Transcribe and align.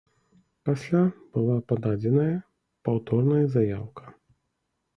Пасля 0.69 1.01
была 1.35 1.57
пададзеная 1.73 2.31
паўторная 2.89 3.45
заяўка. 3.61 4.03